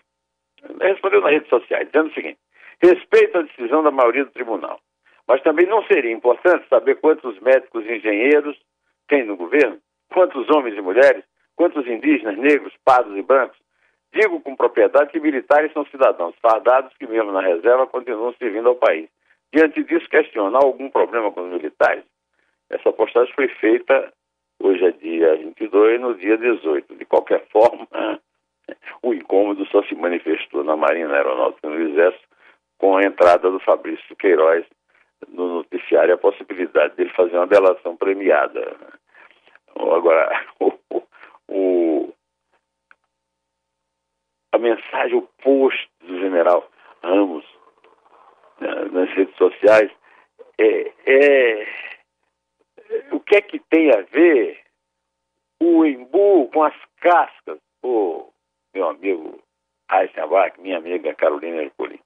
ele 0.68 0.92
respondeu 0.92 1.20
nas 1.20 1.32
redes 1.32 1.48
sociais, 1.48 1.86
dizendo 1.86 2.10
o 2.10 2.14
seguinte, 2.14 2.38
respeito 2.82 3.38
a 3.38 3.42
decisão 3.42 3.82
da 3.82 3.90
maioria 3.90 4.24
do 4.24 4.30
tribunal, 4.30 4.80
mas 5.30 5.40
também 5.42 5.64
não 5.64 5.80
seria 5.84 6.10
importante 6.10 6.68
saber 6.68 6.96
quantos 6.96 7.38
médicos 7.38 7.86
e 7.86 7.92
engenheiros 7.92 8.58
tem 9.06 9.24
no 9.24 9.36
governo, 9.36 9.78
quantos 10.12 10.50
homens 10.50 10.76
e 10.76 10.80
mulheres, 10.80 11.22
quantos 11.54 11.86
indígenas, 11.86 12.36
negros, 12.36 12.74
pardos 12.84 13.16
e 13.16 13.22
brancos. 13.22 13.56
Digo 14.12 14.40
com 14.40 14.56
propriedade 14.56 15.12
que 15.12 15.20
militares 15.20 15.72
são 15.72 15.86
cidadãos 15.86 16.34
fardados 16.42 16.92
que, 16.98 17.06
mesmo 17.06 17.30
na 17.30 17.42
reserva, 17.42 17.86
continuam 17.86 18.34
servindo 18.40 18.70
ao 18.70 18.74
país. 18.74 19.08
Diante 19.54 19.84
disso, 19.84 20.08
questionar 20.08 20.64
algum 20.64 20.90
problema 20.90 21.30
com 21.30 21.42
os 21.42 21.52
militares? 21.52 22.02
Essa 22.68 22.92
postagem 22.92 23.32
foi 23.32 23.46
feita, 23.46 24.12
hoje 24.58 24.84
é 24.84 24.90
dia 24.90 25.36
22, 25.36 26.00
no 26.00 26.16
dia 26.16 26.36
18. 26.38 26.96
De 26.96 27.04
qualquer 27.04 27.46
forma, 27.52 27.86
o 29.00 29.14
incômodo 29.14 29.64
só 29.66 29.80
se 29.84 29.94
manifestou 29.94 30.64
na 30.64 30.74
Marinha, 30.74 31.08
Aeronáutica 31.08 31.68
no 31.68 31.88
Exército 31.88 32.28
com 32.78 32.96
a 32.96 33.04
entrada 33.04 33.48
do 33.48 33.60
Fabrício 33.60 34.16
Queiroz 34.16 34.66
no 35.28 35.56
noticiário 35.56 36.14
a 36.14 36.18
possibilidade 36.18 36.96
dele 36.96 37.10
fazer 37.10 37.36
uma 37.36 37.46
delação 37.46 37.96
premiada. 37.96 38.76
Agora, 39.76 40.46
o, 40.60 40.72
o, 41.48 42.12
a 44.52 44.58
mensagem, 44.58 45.16
o 45.16 45.28
post 45.42 45.90
do 46.00 46.18
general 46.18 46.68
Ramos 47.02 47.44
né, 48.60 48.68
nas 48.92 49.10
redes 49.10 49.34
sociais 49.36 49.90
é, 50.58 50.92
é, 51.06 51.66
o 53.12 53.20
que 53.20 53.36
é 53.36 53.40
que 53.40 53.58
tem 53.58 53.90
a 53.92 54.02
ver 54.02 54.60
o 55.62 55.84
embu 55.84 56.48
com 56.48 56.62
as 56.62 56.74
cascas, 57.00 57.58
o 57.82 58.30
meu 58.74 58.88
amigo 58.88 59.42
Eisenbach, 59.90 60.60
minha 60.60 60.78
amiga 60.78 61.14
Carolina 61.14 61.62
Ercolim. 61.62 62.00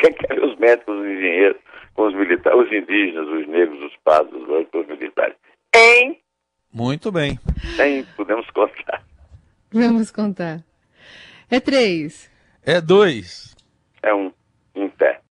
Que 0.00 0.12
que 0.12 0.32
é 0.32 0.44
os 0.44 0.56
médicos, 0.58 0.96
os 0.96 1.04
engenheiros, 1.06 1.60
com 1.94 2.06
os 2.06 2.14
militares, 2.14 2.58
os 2.58 2.72
indígenas, 2.72 3.28
os 3.28 3.46
negros, 3.46 3.82
os 3.82 3.96
pardos, 4.02 4.40
os 4.40 4.46
brancos, 4.46 4.80
os 4.80 4.86
militares? 4.86 5.36
Em 5.74 6.18
muito 6.72 7.10
bem. 7.10 7.38
Tem, 7.76 8.04
podemos 8.16 8.48
contar. 8.50 9.02
Vamos 9.72 10.10
contar. 10.10 10.62
É 11.50 11.58
três. 11.58 12.30
É 12.64 12.80
dois. 12.80 13.56
É 14.02 14.14
um. 14.14 14.32